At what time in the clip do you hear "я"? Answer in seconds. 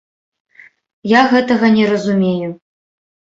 1.11-1.21